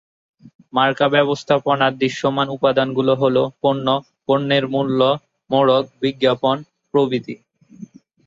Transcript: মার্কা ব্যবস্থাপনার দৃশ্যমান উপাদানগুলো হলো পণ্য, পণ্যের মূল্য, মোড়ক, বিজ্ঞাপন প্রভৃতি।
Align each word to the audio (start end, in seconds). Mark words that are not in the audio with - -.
মার্কা 0.73 1.07
ব্যবস্থাপনার 1.09 1.93
দৃশ্যমান 1.97 2.47
উপাদানগুলো 2.49 3.13
হলো 3.15 3.43
পণ্য, 3.61 3.87
পণ্যের 4.27 4.65
মূল্য, 4.67 4.99
মোড়ক, 5.49 5.85
বিজ্ঞাপন 6.01 6.57
প্রভৃতি। 6.93 7.35